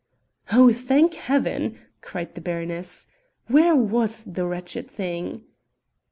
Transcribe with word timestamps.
"Oh, 0.51 0.73
thank 0.73 1.13
Heaven!" 1.13 1.77
cried 2.01 2.33
the 2.33 2.41
baroness, 2.41 3.05
"where 3.45 3.75
was 3.75 4.23
the 4.23 4.47
wretched 4.47 4.89
thing?" 4.89 5.43